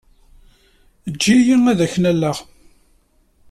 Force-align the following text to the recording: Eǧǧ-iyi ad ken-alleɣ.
Eǧǧ-iyi 1.09 1.55
ad 1.71 1.79
ken-alleɣ. 1.93 2.37